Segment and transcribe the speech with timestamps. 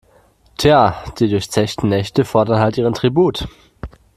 [0.57, 3.47] Tja, die durchzechten Nächte fordern halt ihren Tribut.